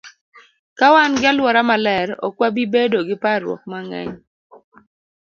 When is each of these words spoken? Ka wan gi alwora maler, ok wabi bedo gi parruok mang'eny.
Ka 0.77 0.87
wan 0.93 1.11
gi 1.19 1.25
alwora 1.31 1.61
maler, 1.69 2.07
ok 2.27 2.35
wabi 2.41 2.63
bedo 2.73 2.99
gi 3.07 3.15
parruok 3.23 3.61
mang'eny. 3.71 4.11